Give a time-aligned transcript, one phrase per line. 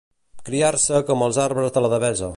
[0.47, 2.29] Criar-se com els arbres de la Devesa.